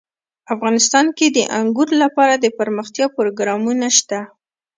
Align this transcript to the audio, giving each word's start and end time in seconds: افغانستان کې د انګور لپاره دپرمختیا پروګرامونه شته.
افغانستان 0.53 1.05
کې 1.17 1.27
د 1.35 1.39
انګور 1.59 1.89
لپاره 2.03 2.33
دپرمختیا 2.45 3.05
پروګرامونه 3.17 3.87
شته. 3.97 4.19